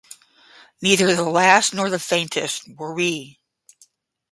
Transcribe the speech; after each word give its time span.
Neither 0.81 1.15
the 1.15 1.29
last 1.29 1.75
nor 1.75 1.91
the 1.91 1.99
faintest, 1.99 2.63
were 2.75 2.91
we! 2.95 3.39